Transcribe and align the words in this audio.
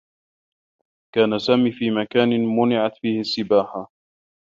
كان 1.15 1.39
سامي 1.39 1.71
في 1.71 1.91
مكان 1.91 2.29
مُنعت 2.45 2.97
فيه 2.97 3.19
السّباحة. 3.19 3.91